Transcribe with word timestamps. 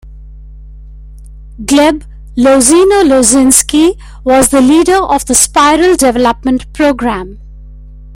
Gleb 1.63 2.07
Lozino-Lozinskiy 2.35 3.95
was 4.23 4.49
the 4.49 4.59
leader 4.59 4.97
of 4.97 5.27
the 5.27 5.35
Spiral 5.35 5.95
development 5.95 6.73
programme. 6.73 7.39